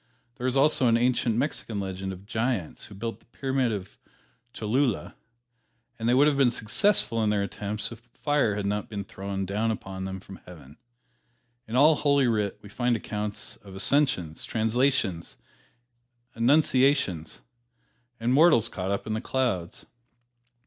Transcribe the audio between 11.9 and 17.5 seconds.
"Holy Writ" we find accounts of "ascensions," "translations," "annunciations,"